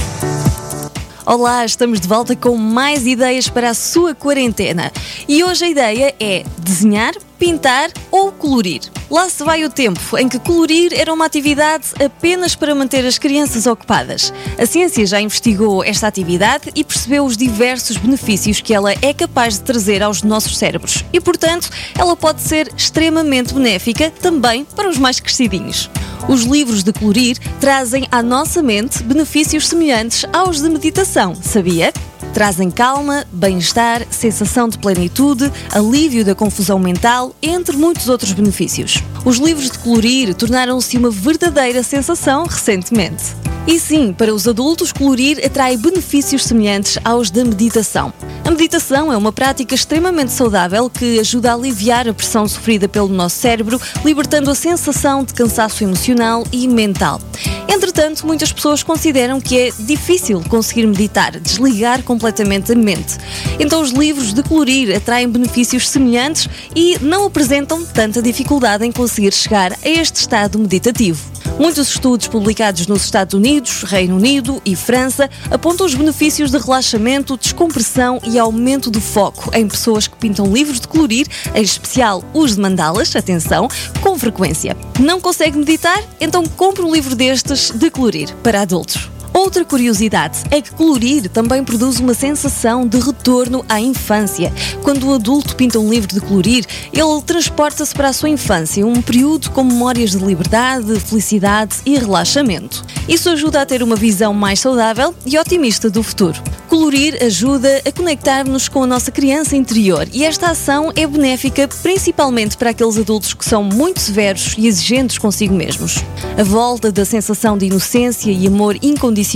Olá, 1.31 1.63
estamos 1.63 1.99
de 1.99 2.07
volta 2.07 2.35
com 2.35 2.57
mais 2.57 3.05
ideias 3.05 3.47
para 3.47 3.69
a 3.69 3.73
sua 3.75 4.15
quarentena. 4.15 4.91
E 5.27 5.43
hoje 5.43 5.65
a 5.65 5.69
ideia 5.69 6.15
é 6.19 6.43
desenhar, 6.57 7.13
pintar 7.37 7.91
ou 8.09 8.31
colorir. 8.31 8.81
Lá 9.11 9.29
se 9.29 9.43
vai 9.43 9.63
o 9.63 9.69
tempo 9.69 10.17
em 10.17 10.27
que 10.27 10.39
colorir 10.39 10.91
era 10.91 11.13
uma 11.13 11.25
atividade 11.25 11.89
apenas 12.03 12.55
para 12.55 12.73
manter 12.73 13.05
as 13.05 13.19
crianças 13.19 13.67
ocupadas. 13.67 14.33
A 14.57 14.65
ciência 14.65 15.05
já 15.05 15.21
investigou 15.21 15.83
esta 15.83 16.07
atividade 16.07 16.71
e 16.75 16.83
percebeu 16.83 17.23
os 17.23 17.37
diversos 17.37 17.97
benefícios 17.97 18.59
que 18.59 18.73
ela 18.73 18.91
é 18.99 19.13
capaz 19.13 19.53
de 19.53 19.61
trazer 19.61 20.01
aos 20.01 20.23
nossos 20.23 20.57
cérebros. 20.57 21.05
E, 21.13 21.21
portanto, 21.21 21.69
ela 21.95 22.15
pode 22.15 22.41
ser 22.41 22.73
extremamente 22.75 23.53
benéfica 23.53 24.09
também 24.19 24.65
para 24.65 24.89
os 24.89 24.97
mais 24.97 25.19
crescidinhos. 25.19 25.91
Os 26.27 26.43
livros 26.43 26.83
de 26.83 26.93
colorir 26.93 27.37
trazem 27.59 28.07
à 28.11 28.21
nossa 28.21 28.61
mente 28.61 29.01
benefícios 29.01 29.67
semelhantes 29.67 30.25
aos 30.31 30.61
de 30.61 30.69
meditação, 30.69 31.18
sabia? 31.41 31.91
Trazem 32.33 32.71
calma, 32.71 33.25
bem-estar, 33.29 34.07
sensação 34.09 34.69
de 34.69 34.77
plenitude, 34.77 35.51
alívio 35.71 36.23
da 36.23 36.33
confusão 36.33 36.79
mental, 36.79 37.35
entre 37.41 37.75
muitos 37.75 38.07
outros 38.07 38.31
benefícios. 38.31 39.03
Os 39.25 39.37
livros 39.37 39.69
de 39.69 39.79
colorir 39.79 40.33
tornaram-se 40.33 40.95
uma 40.97 41.09
verdadeira 41.09 41.83
sensação 41.83 42.45
recentemente. 42.45 43.35
E 43.67 43.77
sim, 43.79 44.13
para 44.13 44.33
os 44.33 44.47
adultos, 44.47 44.93
colorir 44.93 45.45
atrai 45.45 45.75
benefícios 45.75 46.45
semelhantes 46.45 46.97
aos 47.03 47.29
da 47.29 47.43
meditação. 47.43 48.13
A 48.43 48.51
meditação 48.51 49.11
é 49.11 49.17
uma 49.17 49.31
prática 49.31 49.75
extremamente 49.75 50.31
saudável 50.31 50.89
que 50.89 51.19
ajuda 51.19 51.51
a 51.51 51.53
aliviar 51.55 52.07
a 52.07 52.13
pressão 52.13 52.47
sofrida 52.47 52.87
pelo 52.87 53.07
nosso 53.07 53.37
cérebro, 53.37 53.79
libertando 54.03 54.49
a 54.49 54.55
sensação 54.55 55.23
de 55.23 55.33
cansaço 55.33 55.83
emocional 55.83 56.43
e 56.51 56.67
mental. 56.67 57.21
Entretanto, 57.67 58.25
muitas 58.25 58.51
pessoas 58.51 58.83
consideram 58.83 59.39
que 59.39 59.57
é 59.57 59.71
difícil 59.79 60.41
conseguir 60.49 60.87
meditar, 60.87 61.39
desligar 61.39 62.03
completamente 62.03 62.71
a 62.71 62.75
mente. 62.75 63.17
Então, 63.59 63.81
os 63.81 63.91
livros 63.91 64.33
de 64.33 64.43
colorir 64.43 64.95
atraem 64.95 65.29
benefícios 65.29 65.87
semelhantes 65.87 66.49
e 66.75 66.97
não 66.99 67.25
apresentam 67.25 67.85
tanta 67.85 68.21
dificuldade 68.21 68.85
em 68.85 68.91
conseguir 68.91 69.33
chegar 69.33 69.73
a 69.73 69.77
este 69.89 70.17
estado 70.17 70.57
meditativo. 70.59 71.39
Muitos 71.57 71.89
estudos 71.89 72.27
publicados 72.27 72.87
nos 72.87 73.03
Estados 73.03 73.33
Unidos, 73.33 73.83
Reino 73.83 74.15
Unido 74.15 74.61
e 74.65 74.75
França 74.75 75.29
apontam 75.51 75.85
os 75.85 75.93
benefícios 75.93 76.51
de 76.51 76.57
relaxamento, 76.57 77.35
descompressão 77.35 78.19
e 78.23 78.28
aumento 78.37 78.91
do 78.91 79.01
foco 79.01 79.49
em 79.55 79.67
pessoas 79.67 80.07
que 80.07 80.17
pintam 80.17 80.53
livros 80.53 80.79
de 80.79 80.87
colorir, 80.87 81.27
em 81.55 81.61
especial 81.61 82.23
os 82.33 82.55
de 82.55 82.61
mandalas, 82.61 83.15
atenção, 83.15 83.67
com 84.01 84.19
frequência. 84.19 84.75
Não 84.99 85.21
consegue 85.21 85.57
meditar? 85.57 86.03
Então 86.19 86.45
compre 86.45 86.83
um 86.83 86.93
livro 86.93 87.15
destes 87.15 87.71
de 87.71 87.89
colorir 87.89 88.33
para 88.43 88.61
adultos. 88.61 89.09
Outra 89.39 89.63
curiosidade 89.63 90.43
é 90.51 90.61
que 90.61 90.69
colorir 90.69 91.29
também 91.29 91.63
produz 91.63 91.97
uma 91.97 92.13
sensação 92.13 92.85
de 92.85 92.99
retorno 92.99 93.63
à 93.69 93.79
infância. 93.79 94.51
Quando 94.83 95.07
o 95.07 95.13
adulto 95.13 95.55
pinta 95.55 95.79
um 95.79 95.89
livro 95.89 96.13
de 96.13 96.19
colorir, 96.19 96.65
ele 96.91 97.21
transporta-se 97.25 97.95
para 97.95 98.09
a 98.09 98.13
sua 98.13 98.27
infância, 98.27 98.85
um 98.85 99.01
período 99.01 99.49
com 99.51 99.63
memórias 99.63 100.11
de 100.11 100.17
liberdade, 100.17 100.99
felicidade 100.99 101.77
e 101.85 101.97
relaxamento. 101.97 102.83
Isso 103.07 103.29
ajuda 103.29 103.61
a 103.61 103.65
ter 103.65 103.81
uma 103.81 103.95
visão 103.95 104.33
mais 104.33 104.59
saudável 104.59 105.15
e 105.25 105.39
otimista 105.39 105.89
do 105.89 106.03
futuro. 106.03 106.37
Colorir 106.67 107.17
ajuda 107.23 107.81
a 107.83 107.91
conectar-nos 107.91 108.67
com 108.67 108.83
a 108.83 108.87
nossa 108.87 109.09
criança 109.09 109.55
interior 109.55 110.07
e 110.13 110.23
esta 110.23 110.51
ação 110.51 110.91
é 110.95 111.07
benéfica 111.07 111.67
principalmente 111.81 112.55
para 112.55 112.69
aqueles 112.69 112.97
adultos 112.97 113.33
que 113.33 113.43
são 113.43 113.63
muito 113.63 113.99
severos 113.99 114.53
e 114.55 114.67
exigentes 114.67 115.17
consigo 115.17 115.55
mesmos. 115.55 116.03
A 116.37 116.43
volta 116.43 116.91
da 116.91 117.03
sensação 117.03 117.57
de 117.57 117.65
inocência 117.65 118.29
e 118.29 118.45
amor 118.45 118.75
incondicional 118.83 119.28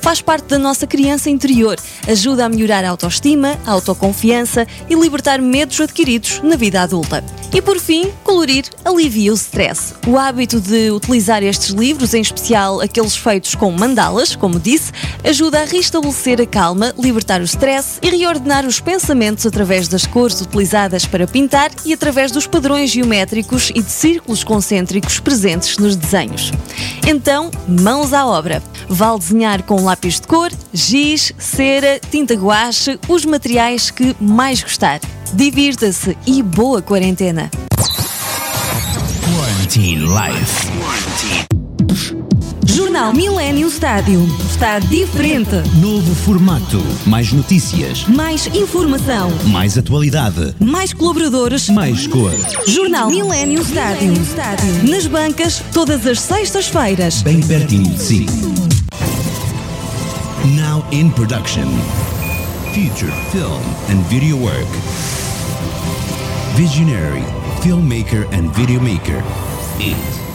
faz 0.00 0.20
parte 0.20 0.46
da 0.46 0.58
nossa 0.58 0.86
criança 0.86 1.28
interior, 1.28 1.76
ajuda 2.08 2.46
a 2.46 2.48
melhorar 2.48 2.84
a 2.84 2.90
autoestima, 2.90 3.58
a 3.66 3.72
autoconfiança 3.72 4.66
e 4.88 4.94
libertar 4.94 5.40
medos 5.40 5.80
adquiridos 5.80 6.40
na 6.42 6.56
vida 6.56 6.80
adulta. 6.80 7.22
E 7.52 7.62
por 7.62 7.78
fim, 7.78 8.10
colorir 8.22 8.64
alivia 8.84 9.32
o 9.32 9.34
stress. 9.34 9.94
O 10.06 10.18
hábito 10.18 10.60
de 10.60 10.90
utilizar 10.90 11.42
estes 11.42 11.70
livros, 11.70 12.12
em 12.12 12.20
especial 12.20 12.80
aqueles 12.80 13.16
feitos 13.16 13.54
com 13.54 13.70
mandalas, 13.70 14.36
como 14.36 14.60
disse, 14.60 14.92
ajuda 15.24 15.62
a 15.62 15.64
restabelecer 15.64 16.40
a 16.40 16.46
calma, 16.46 16.92
libertar 16.98 17.40
o 17.40 17.44
stress 17.44 17.98
e 18.02 18.10
reordenar 18.10 18.66
os 18.66 18.80
pensamentos 18.80 19.46
através 19.46 19.88
das 19.88 20.06
cores 20.06 20.40
utilizadas 20.40 21.06
para 21.06 21.26
pintar 21.26 21.70
e 21.84 21.92
através 21.92 22.30
dos 22.30 22.46
padrões 22.46 22.90
geométricos 22.90 23.70
e 23.74 23.82
de 23.82 23.90
círculos 23.90 24.44
concêntricos 24.44 25.20
presentes 25.20 25.78
nos 25.78 25.96
desenhos. 25.96 26.52
Então, 27.06 27.52
mãos 27.68 28.12
à 28.12 28.26
obra. 28.26 28.60
Vale 28.88 29.20
desenhar 29.20 29.62
com 29.62 29.84
lápis 29.84 30.20
de 30.20 30.26
cor, 30.26 30.50
giz, 30.72 31.32
cera, 31.38 32.00
tinta 32.10 32.34
guache, 32.34 32.98
os 33.08 33.24
materiais 33.24 33.92
que 33.92 34.16
mais 34.20 34.60
gostar. 34.60 35.00
Divirta-se 35.32 36.18
e 36.26 36.42
boa 36.42 36.82
quarentena. 36.82 37.48
Quarantine 39.24 40.04
Life. 40.04 41.55
Jornal 42.76 43.14
Millennium 43.14 43.70
Stádio 43.70 44.28
está 44.50 44.78
diferente. 44.78 45.56
Novo 45.80 46.14
formato. 46.14 46.76
Mais 47.06 47.32
notícias. 47.32 48.04
Mais 48.06 48.46
informação. 48.48 49.30
Mais 49.46 49.78
atualidade. 49.78 50.54
Mais 50.60 50.92
colaboradores. 50.92 51.70
Mais 51.70 52.06
cor. 52.06 52.30
Jornal 52.66 53.08
Millennium 53.08 53.64
Stádio 53.64 54.12
Nas 54.86 55.06
bancas, 55.06 55.62
todas 55.72 56.06
as 56.06 56.20
sextas-feiras. 56.20 57.22
Bem 57.22 57.40
pertinho 57.40 57.98
sim. 57.98 58.26
Now 60.44 60.84
in 60.92 61.08
production. 61.12 61.66
future 62.74 63.10
film 63.32 63.62
and 63.88 64.04
video 64.10 64.36
work. 64.36 64.68
Visionary, 66.58 67.24
filmmaker 67.62 68.30
and 68.34 68.50
videomaker. 68.50 69.22
It. 69.80 70.25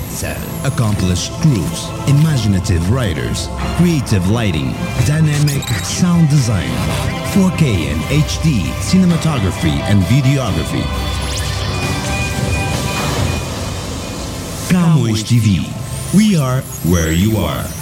Accomplished 0.65 1.31
crews, 1.41 1.87
imaginative 2.07 2.91
writers, 2.91 3.47
creative 3.77 4.29
lighting, 4.29 4.73
dynamic 5.05 5.63
sound 5.83 6.29
design, 6.29 6.69
4K 7.33 7.91
and 7.91 8.01
HD 8.21 8.61
cinematography 8.83 9.79
and 9.89 10.03
videography. 10.03 10.83
Camões 14.69 15.23
TV. 15.23 15.65
We 16.13 16.37
are 16.37 16.61
where 16.91 17.13
you 17.13 17.37
are. 17.37 17.80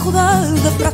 Saia 0.00 0.89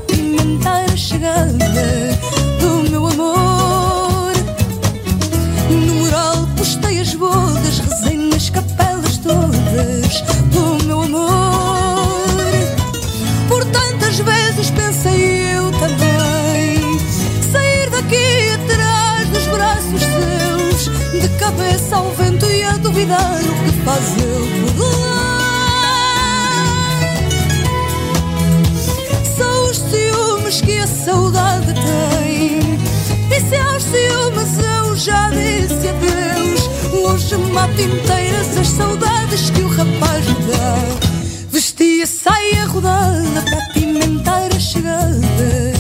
saudade 31.07 31.73
tem. 31.73 32.59
E 33.31 33.41
se 33.41 33.57
aos 33.57 33.83
ciúmes 33.85 34.59
eu 34.59 34.97
já 34.97 35.31
disse 35.31 35.89
adeus, 35.89 36.69
hoje 36.93 37.37
mato 37.53 37.81
inteiras 37.81 38.59
as 38.59 38.67
saudades 38.67 39.51
que 39.51 39.61
o 39.61 39.69
rapaz 39.69 40.27
me 40.27 40.35
dá. 40.47 41.49
Vestia 41.49 42.07
saia 42.07 42.67
rodada 42.67 43.43
para 43.43 43.59
apimentar 43.71 44.53
a 44.53 44.59
chegada 44.59 45.76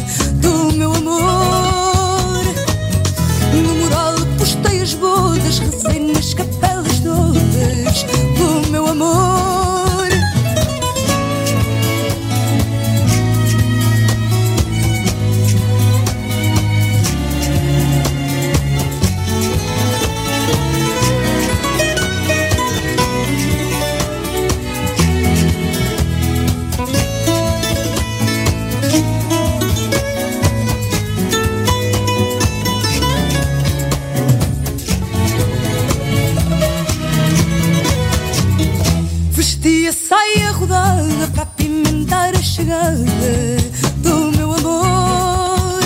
do 44.02 44.30
meu 44.32 44.52
amor. 44.54 45.80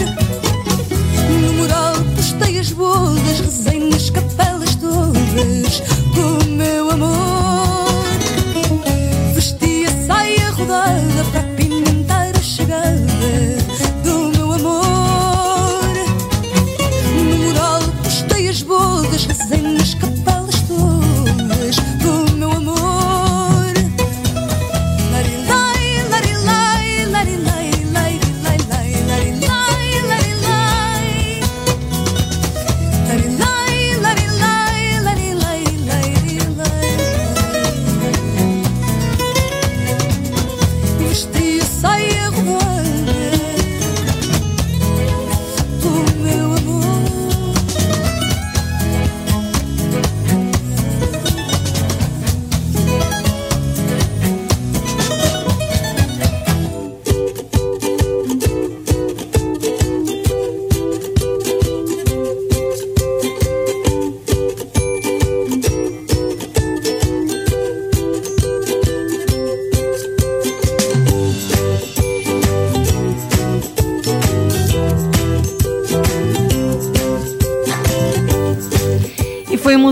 No 1.42 1.52
mural 1.54 1.94
postei 2.16 2.58
as 2.58 2.70
bodas, 2.72 3.09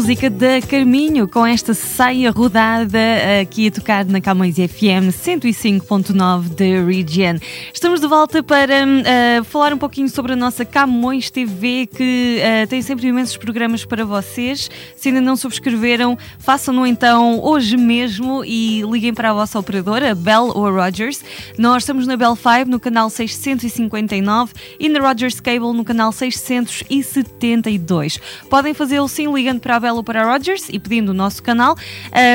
música 0.09 0.31
da 0.31 0.62
Carminho 0.66 1.29
com 1.29 1.47
esta 1.47 1.75
saia 1.75 2.31
rodada 2.31 2.99
aqui 3.42 3.68
a 3.68 3.71
tocar 3.71 4.07
na 4.07 4.23
Camões 4.23 4.55
FM 4.55 5.12
105.9 5.12 6.49
da 6.49 6.87
Region. 6.87 7.37
Estamos 7.75 8.01
de 8.01 8.07
volta 8.07 8.42
para 8.42 8.87
uh, 8.87 9.44
falar 9.44 9.75
um 9.75 9.77
pouquinho 9.77 10.09
sobre 10.09 10.33
a 10.33 10.37
nossa 10.37 10.64
Camões 10.64 11.31
TV 11.31 11.87
que 11.94 12.40
uh, 12.40 12.66
tem 12.68 12.81
sempre 12.81 13.07
imensos 13.07 13.37
programas 13.37 13.85
para 13.85 14.07
vocês. 14.07 14.71
Se 14.97 15.09
ainda 15.09 15.21
não 15.21 15.37
subscreveram, 15.37 16.16
façam-no 16.38 16.87
então 16.87 17.44
hoje 17.44 17.77
mesmo 17.77 18.42
e 18.47 18.81
liguem 18.90 19.12
para 19.12 19.29
a 19.29 19.35
vossa 19.35 19.59
operadora, 19.59 20.14
Bell 20.14 20.53
ou 20.55 20.73
Rogers. 20.73 21.23
Nós 21.59 21.83
estamos 21.83 22.07
na 22.07 22.16
Bell 22.16 22.35
5 22.35 22.71
no 22.71 22.81
canal 22.81 23.11
659 23.11 24.55
e 24.81 24.88
na 24.88 25.01
Rogers 25.01 25.38
Cable 25.38 25.75
no 25.75 25.85
canal 25.85 26.12
672. 26.12 28.18
Podem 28.49 28.73
fazê-lo 28.73 29.07
sim 29.07 29.31
ligando 29.31 29.61
para 29.61 29.77
a 29.77 29.81
Bell 29.81 29.98
para 30.03 30.25
Rogers 30.25 30.69
e 30.69 30.79
pedindo 30.79 31.11
o 31.11 31.15
nosso 31.15 31.43
canal, 31.43 31.77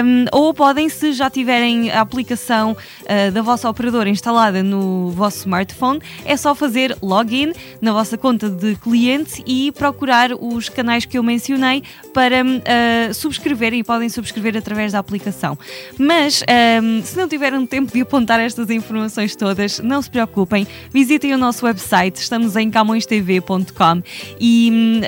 um, 0.03 0.25
ou 0.31 0.53
podem, 0.53 0.89
se 0.89 1.13
já 1.13 1.29
tiverem 1.29 1.91
a 1.91 2.01
aplicação 2.01 2.71
uh, 2.71 3.31
da 3.31 3.41
vossa 3.41 3.69
operadora 3.69 4.09
instalada 4.09 4.61
no 4.63 5.11
vosso 5.11 5.39
smartphone, 5.39 5.99
é 6.25 6.35
só 6.37 6.53
fazer 6.55 6.97
login 7.01 7.53
na 7.81 7.91
vossa 7.91 8.17
conta 8.17 8.49
de 8.49 8.75
cliente 8.75 9.43
e 9.45 9.71
procurar 9.71 10.31
os 10.33 10.69
canais 10.69 11.05
que 11.05 11.17
eu 11.17 11.23
mencionei 11.23 11.83
para 12.13 12.43
uh, 12.43 13.13
subscreverem 13.13 13.79
e 13.79 13.83
podem 13.83 14.09
subscrever 14.09 14.55
através 14.57 14.91
da 14.91 14.99
aplicação. 14.99 15.57
Mas 15.97 16.43
um, 16.81 17.01
se 17.03 17.17
não 17.17 17.27
tiverem 17.27 17.65
tempo 17.65 17.91
de 17.91 18.01
apontar 18.01 18.39
estas 18.39 18.69
informações 18.69 19.35
todas, 19.35 19.79
não 19.79 20.01
se 20.01 20.09
preocupem, 20.09 20.67
visitem 20.91 21.33
o 21.33 21.37
nosso 21.37 21.65
website, 21.65 22.19
estamos 22.19 22.55
em 22.55 22.69
camõestv.com 22.69 24.03
e 24.39 25.01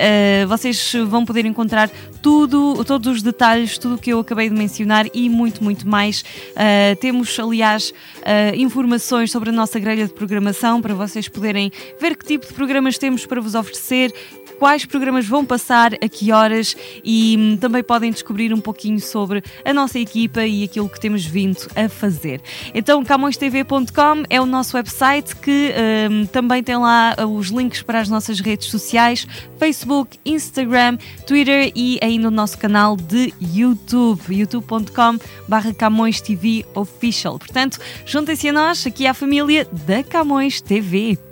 uh, 0.44 0.48
vocês 0.48 0.92
vão 1.06 1.24
poder 1.24 1.44
encontrar 1.44 1.90
tudo, 2.26 2.84
todos 2.84 3.06
os 3.06 3.22
detalhes, 3.22 3.78
tudo 3.78 3.94
o 3.94 3.98
que 3.98 4.12
eu 4.12 4.18
acabei 4.18 4.48
de 4.50 4.56
mencionar 4.56 5.06
e 5.14 5.30
muito, 5.30 5.62
muito 5.62 5.86
mais. 5.86 6.22
Uh, 6.22 6.96
temos, 7.00 7.38
aliás, 7.38 7.90
uh, 7.90 8.56
informações 8.56 9.30
sobre 9.30 9.50
a 9.50 9.52
nossa 9.52 9.78
grelha 9.78 10.08
de 10.08 10.12
programação 10.12 10.82
para 10.82 10.92
vocês 10.92 11.28
poderem 11.28 11.70
ver 12.00 12.16
que 12.16 12.26
tipo 12.26 12.44
de 12.44 12.52
programas 12.52 12.98
temos 12.98 13.24
para 13.24 13.40
vos 13.40 13.54
oferecer, 13.54 14.12
quais 14.58 14.84
programas 14.84 15.26
vão 15.26 15.44
passar, 15.44 15.94
a 15.94 16.08
que 16.08 16.32
horas 16.32 16.76
e 17.04 17.36
hum, 17.38 17.56
também 17.56 17.82
podem 17.82 18.10
descobrir 18.10 18.52
um 18.52 18.60
pouquinho 18.60 19.00
sobre 19.00 19.42
a 19.64 19.72
nossa 19.72 19.98
equipa 19.98 20.44
e 20.44 20.64
aquilo 20.64 20.88
que 20.88 21.00
temos 21.00 21.24
vindo 21.24 21.58
a 21.74 21.88
fazer. 21.88 22.40
Então, 22.74 23.04
camõestv.com 23.04 24.24
é 24.28 24.40
o 24.40 24.46
nosso 24.46 24.76
website 24.76 25.36
que 25.36 25.72
hum, 26.10 26.26
também 26.26 26.62
tem 26.62 26.76
lá 26.76 27.14
os 27.28 27.48
links 27.48 27.82
para 27.82 28.00
as 28.00 28.08
nossas 28.08 28.40
redes 28.40 28.68
sociais, 28.68 29.26
Facebook, 29.58 30.18
Instagram, 30.24 30.98
Twitter 31.26 31.72
e 31.74 31.98
ainda 32.02 32.28
o 32.28 32.30
nosso 32.30 32.58
canal 32.58 32.96
de 32.96 33.32
YouTube, 33.40 34.20
youtube.com 34.30 35.18
barra 35.48 35.72
Camões 35.72 36.20
TV 36.20 36.64
Official. 36.74 37.38
Portanto, 37.38 37.78
juntem-se 38.04 38.48
a 38.48 38.52
nós, 38.52 38.86
aqui 38.86 39.06
à 39.06 39.14
família 39.14 39.66
da 39.86 40.02
Camões 40.02 40.60
TV. 40.60 41.25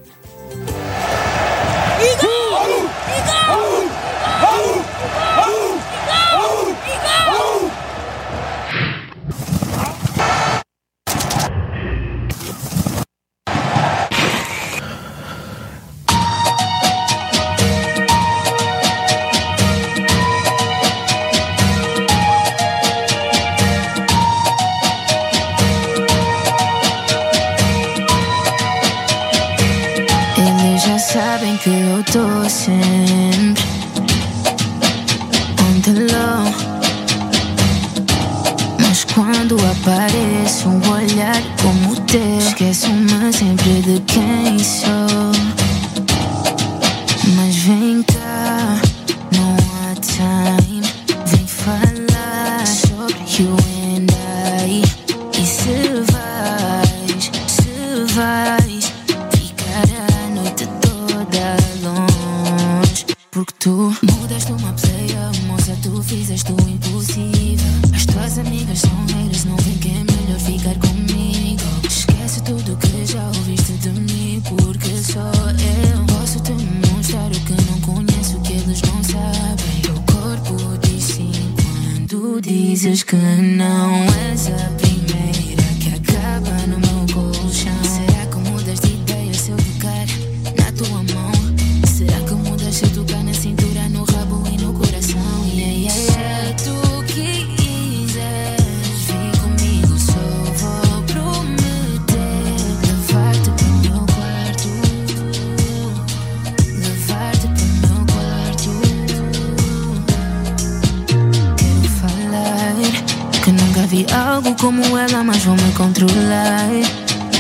Algo 114.12 114.54
como 114.56 114.96
ela, 114.96 115.22
mas 115.22 115.44
vou 115.44 115.54
me 115.56 115.72
controlar. 115.72 116.68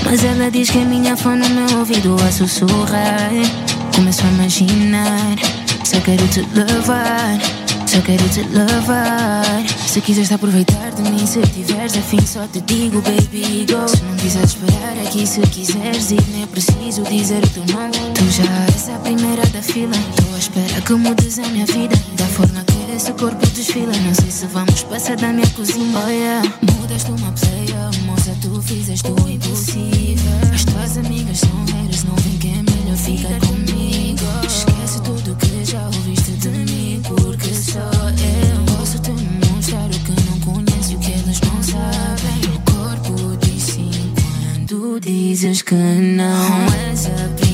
Mas 0.04 0.22
ela 0.22 0.50
diz 0.50 0.70
que 0.70 0.78
é 0.78 0.84
minha 0.84 1.16
fã 1.16 1.36
no 1.36 1.48
meu 1.48 1.78
ouvido 1.78 2.16
a 2.26 2.30
sussurrar. 2.30 3.30
Começo 3.94 4.22
a 4.26 4.30
imaginar, 4.30 5.36
só 5.84 6.00
quero 6.00 6.26
te 6.28 6.40
levar. 6.54 7.38
Só 7.86 8.00
quero 8.00 8.28
te 8.28 8.42
levar. 8.48 9.64
Se 9.86 10.00
quiseres 10.00 10.32
aproveitar 10.32 10.90
de 10.92 11.02
mim, 11.02 11.24
se 11.26 11.40
tiveres 11.42 11.96
afim, 11.96 12.20
só 12.26 12.46
te 12.48 12.60
digo, 12.62 13.00
baby, 13.02 13.66
go. 13.70 13.86
Se 13.86 14.02
não 14.02 14.16
quiseres 14.16 14.50
esperar 14.50 14.98
aqui, 15.06 15.24
se 15.26 15.40
quiseres 15.42 16.10
ir, 16.10 16.24
nem 16.32 16.46
preciso 16.46 17.02
dizer 17.04 17.44
o 17.44 17.48
teu 17.48 17.64
nome. 17.72 17.92
Tu 18.14 18.24
já 18.30 18.42
és 18.74 18.88
a 18.88 18.98
primeira 18.98 19.46
da 19.46 19.62
fila. 19.62 19.96
Tô 20.16 20.34
à 20.34 20.38
espera 20.38 20.80
que 20.80 20.94
mudes 20.94 21.38
a 21.38 21.46
minha 21.48 21.66
vida. 21.66 21.94
Da 22.16 22.26
forma 22.26 22.64
que 22.64 22.83
esse 22.94 23.12
corpo 23.14 23.46
desfila. 23.48 23.92
Não 23.92 24.14
sei 24.14 24.30
se 24.30 24.46
vamos 24.46 24.82
passar 24.84 25.16
da 25.16 25.32
minha 25.32 25.46
cozinha. 25.50 25.98
Oh 25.98 26.08
yeah, 26.08 26.42
mudaste 26.62 27.10
uma 27.10 27.32
player, 27.32 28.04
moça, 28.06 28.36
tu 28.40 28.60
fizeste 28.62 29.08
o 29.10 29.28
impossível. 29.28 30.32
As 30.52 30.64
tuas 30.64 30.98
amigas 30.98 31.38
são 31.38 31.64
haters, 31.66 32.04
não 32.04 32.14
vem 32.16 32.38
que 32.38 32.48
é 32.48 32.62
melhor 32.62 32.96
ficar 32.96 33.40
comigo. 33.46 34.24
Esquece 34.46 35.02
tudo 35.02 35.36
que 35.36 35.64
já 35.64 35.84
ouviste 35.86 36.32
de 36.32 36.48
mim, 36.48 37.02
porque 37.04 37.54
só 37.54 37.78
eu 37.80 38.76
posso 38.76 38.98
te 38.98 39.10
mostrar 39.10 39.86
o 39.86 39.90
que 39.90 40.12
não 40.30 40.40
conheço 40.40 40.92
e 40.92 40.96
o 40.96 40.98
que 40.98 41.10
eles 41.12 41.40
não 41.40 41.62
sabem. 41.62 42.54
O 42.54 42.72
corpo 42.72 43.36
diz 43.40 43.62
sim 43.62 43.90
quando 44.14 45.00
dizes 45.00 45.62
que 45.62 45.74
não 45.74 46.66
és 46.88 47.06
a 47.06 47.53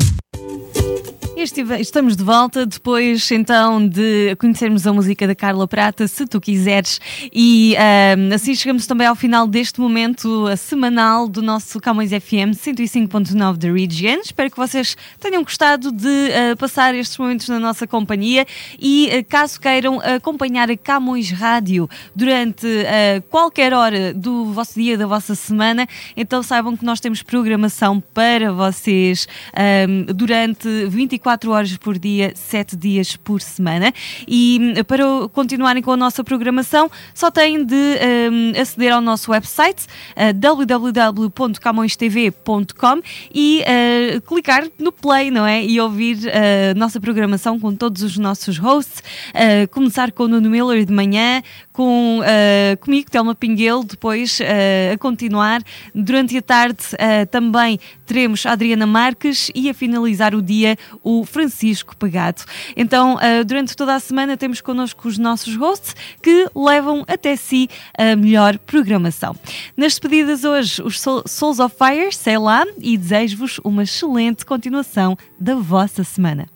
Estamos 1.43 2.15
de 2.15 2.23
volta 2.23 2.67
depois 2.67 3.31
então 3.31 3.87
de 3.87 4.35
conhecermos 4.35 4.85
a 4.85 4.93
música 4.93 5.25
da 5.25 5.33
Carla 5.33 5.67
Prata, 5.67 6.07
se 6.07 6.27
tu 6.27 6.39
quiseres, 6.39 7.01
e 7.33 7.75
ahm, 7.77 8.31
assim 8.31 8.53
chegamos 8.53 8.85
também 8.85 9.07
ao 9.07 9.15
final 9.15 9.47
deste 9.47 9.81
momento 9.81 10.45
a 10.45 10.55
semanal 10.55 11.27
do 11.27 11.41
nosso 11.41 11.79
Camões 11.79 12.11
FM 12.11 12.53
105.9 12.53 13.57
da 13.57 13.71
Region. 13.71 14.19
Espero 14.23 14.51
que 14.51 14.57
vocês 14.57 14.95
tenham 15.19 15.41
gostado 15.41 15.91
de 15.91 16.07
ah, 16.07 16.55
passar 16.57 16.93
estes 16.93 17.17
momentos 17.17 17.49
na 17.49 17.59
nossa 17.59 17.87
companhia 17.87 18.45
e 18.79 19.09
ah, 19.09 19.23
caso 19.27 19.59
queiram 19.59 19.99
acompanhar 19.99 20.69
a 20.69 20.77
Camões 20.77 21.31
Rádio 21.31 21.89
durante 22.15 22.67
ah, 22.67 23.19
qualquer 23.31 23.73
hora 23.73 24.13
do 24.13 24.45
vosso 24.53 24.75
dia, 24.75 24.95
da 24.95 25.07
vossa 25.07 25.33
semana, 25.33 25.87
então 26.15 26.43
saibam 26.43 26.77
que 26.77 26.85
nós 26.85 26.99
temos 26.99 27.23
programação 27.23 27.99
para 28.13 28.53
vocês 28.53 29.27
ahm, 29.55 30.05
durante 30.13 30.67
24 30.85 31.30
24 31.31 31.51
horas 31.51 31.77
por 31.77 31.97
dia, 31.97 32.33
7 32.35 32.75
dias 32.75 33.15
por 33.15 33.41
semana. 33.41 33.93
E 34.27 34.59
hum, 34.61 34.73
para 34.83 35.03
continuarem 35.29 35.81
com 35.81 35.91
a 35.91 35.97
nossa 35.97 36.21
programação, 36.23 36.91
só 37.13 37.29
têm 37.31 37.63
de 37.63 37.75
um, 37.75 38.51
aceder 38.59 38.91
ao 38.93 39.01
nosso 39.01 39.31
website 39.31 39.85
uh, 40.15 40.33
www.camõestv.com 40.33 43.01
e 43.33 43.61
uh, 43.61 44.19
clicar 44.21 44.67
no 44.77 44.91
play, 44.91 45.31
não 45.31 45.45
é? 45.45 45.63
E 45.63 45.79
ouvir 45.79 46.17
a 46.27 46.73
uh, 46.73 46.75
nossa 46.77 46.99
programação 46.99 47.57
com 47.59 47.73
todos 47.75 48.01
os 48.03 48.17
nossos 48.17 48.57
hosts. 48.57 49.01
Uh, 49.29 49.69
começar 49.69 50.11
com 50.11 50.23
o 50.23 50.27
Nuno 50.27 50.49
Miller 50.49 50.83
de 50.85 50.91
manhã, 50.91 51.41
com 51.71 52.19
uh, 52.19 52.77
comigo, 52.77 53.09
Telma 53.09 53.33
Pinguelo, 53.33 53.83
depois 53.83 54.39
uh, 54.39 54.93
a 54.93 54.97
continuar. 54.97 55.61
Durante 55.95 56.37
a 56.37 56.41
tarde 56.41 56.83
uh, 56.93 57.25
também 57.27 57.79
teremos 58.05 58.45
a 58.45 58.51
Adriana 58.51 58.85
Marques 58.85 59.49
e 59.55 59.69
a 59.69 59.73
finalizar 59.73 60.35
o 60.35 60.41
dia 60.41 60.75
o 61.03 61.20
Francisco 61.25 61.95
Pegado. 61.95 62.43
Então, 62.75 63.17
durante 63.45 63.75
toda 63.75 63.95
a 63.95 63.99
semana 63.99 64.37
temos 64.37 64.61
connosco 64.61 65.07
os 65.07 65.17
nossos 65.17 65.55
hosts 65.55 65.95
que 66.21 66.47
levam 66.55 67.03
até 67.07 67.35
si 67.35 67.69
a 67.97 68.15
melhor 68.15 68.57
programação. 68.59 69.35
Nas 69.77 69.93
despedidas 69.93 70.43
hoje, 70.43 70.81
os 70.81 70.99
Souls 70.99 71.59
of 71.59 71.75
Fire, 71.77 72.13
sei 72.13 72.37
lá, 72.37 72.65
e 72.79 72.97
desejo-vos 72.97 73.59
uma 73.63 73.83
excelente 73.83 74.45
continuação 74.45 75.17
da 75.39 75.55
vossa 75.55 76.03
semana. 76.03 76.47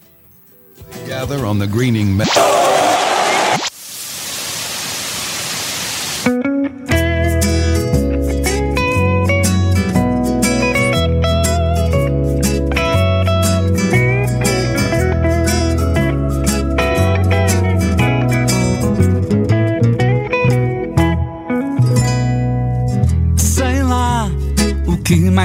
Gather 1.07 1.43
on 1.45 1.57
the 1.57 1.67
greening 1.67 2.17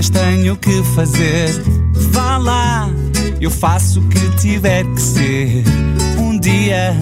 mais 0.00 0.08
tenho 0.08 0.56
que 0.56 0.82
fazer? 0.94 1.62
Vá 1.92 2.38
lá, 2.38 2.88
eu 3.38 3.50
faço 3.50 4.00
o 4.00 4.08
que 4.08 4.30
tiver 4.38 4.82
que 4.94 5.02
ser. 5.02 5.62
Um 6.18 6.40
dia 6.40 6.94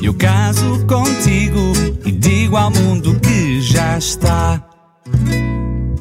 eu 0.00 0.14
caso 0.14 0.82
contigo 0.86 1.74
e 2.02 2.10
digo 2.10 2.56
ao 2.56 2.70
mundo 2.70 3.20
que 3.20 3.60
já 3.60 3.98
está. 3.98 4.62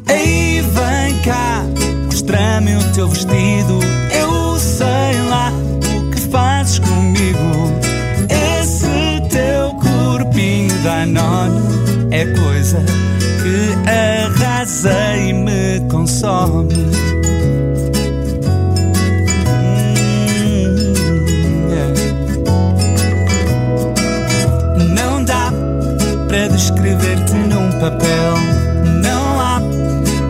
Ei, 0.07 0.61
vem 0.61 1.19
cá, 1.23 1.61
mostra-me 2.05 2.77
o 2.77 2.93
teu 2.93 3.09
vestido. 3.09 3.79
Eu 4.17 4.57
sei 4.57 5.19
lá 5.27 5.51
o 5.51 6.09
que 6.09 6.21
fazes 6.31 6.79
comigo. 6.79 7.73
Esse 8.61 9.27
teu 9.29 9.73
corpinho 9.73 10.73
danone 10.83 11.59
é 12.11 12.25
coisa 12.27 12.81
que 13.41 13.89
arrasa 13.89 15.17
e 15.17 15.33
me 15.33 15.64
consome. 16.05 16.75
escrever-te 26.55 27.33
num 27.33 27.71
papel. 27.79 28.33
Não 29.01 29.39
há 29.39 29.59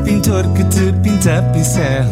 pintor 0.04 0.48
que 0.54 0.64
te 0.64 0.94
pinta 1.04 1.44
pincel. 1.54 2.06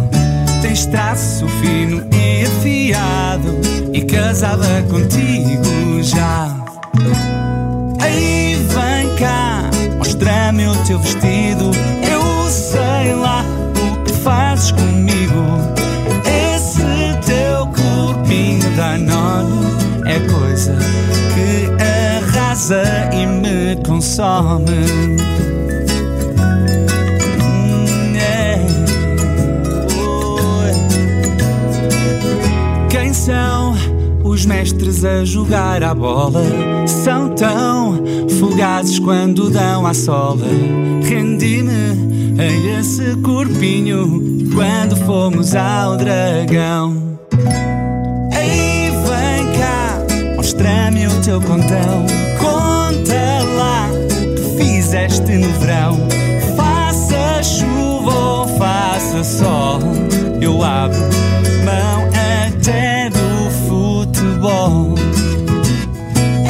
Tens 0.61 0.85
traço 0.85 1.47
fino 1.47 2.05
e 2.13 2.45
afiado 2.45 3.61
e 3.93 4.01
casada 4.01 4.83
contigo 4.89 6.03
já. 6.03 6.53
Aí 8.01 8.55
vem 8.55 9.15
cá, 9.17 9.69
mostra-me 9.97 10.67
o 10.67 10.75
teu 10.85 10.99
vestido. 10.99 11.32
Coisa 20.63 20.77
que 21.33 21.67
arrasa 21.83 22.83
e 23.13 23.25
me 23.25 23.75
consome. 23.85 24.71
Hum, 27.41 28.15
é. 28.15 28.59
Quem 32.89 33.13
são 33.13 33.73
os 34.23 34.45
mestres 34.45 35.03
a 35.03 35.25
jogar 35.25 35.83
a 35.83 35.93
bola? 35.93 36.41
São 36.87 37.29
tão 37.35 38.01
fugazes 38.39 38.99
quando 38.99 39.49
dão 39.49 39.85
a 39.85 39.93
sola. 39.93 40.45
Rendi-me 41.03 42.39
a 42.39 42.79
esse 42.79 43.15
corpinho 43.17 44.21
quando 44.53 44.95
fomos 45.05 45.55
ao 45.55 45.97
dragão. 45.97 47.02
O 51.23 51.25
teu 51.25 51.41
contão 51.41 52.05
fizeste 54.57 55.37
no 55.37 55.47
verão. 55.59 55.97
Faça 56.57 57.41
chuva 57.41 58.13
ou 58.13 58.47
faça 58.57 59.23
sol, 59.23 59.79
eu 60.41 60.61
abro 60.61 60.99
mão 61.63 62.09
até 62.09 63.09
do 63.09 63.49
futebol. 63.67 64.95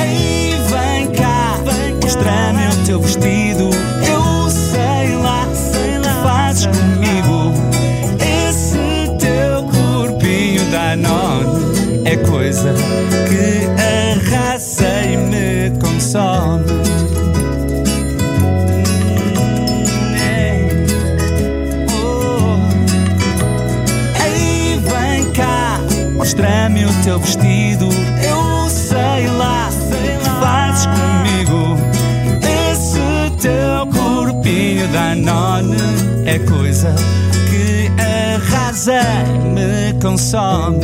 Ei, 0.02 0.56
vem 0.68 1.12
cá, 1.12 1.60
mostra-me 2.02 2.68
o 2.68 2.86
teu 2.86 3.00
vestido. 3.00 3.70
Eu 4.10 4.50
sei 4.50 5.16
lá, 5.18 5.48
sei 5.54 6.00
lá, 6.00 6.24
fazes 6.24 6.66
comigo. 6.66 7.54
Esse 8.20 9.18
teu 9.20 9.64
corpinho 9.66 10.66
da 10.72 10.96
é 12.06 12.18
coisa 12.18 12.74
arrasa, 38.88 39.24
me 39.54 39.94
consome. 40.00 40.82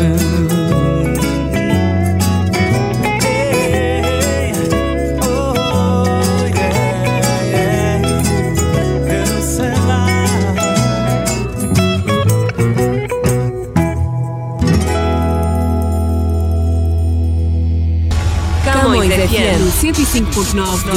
FM 19.30 19.70
105.9 19.72 20.84
The 20.86 20.92